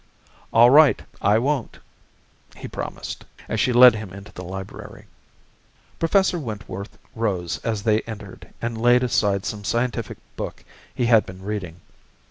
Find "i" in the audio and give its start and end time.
1.21-1.37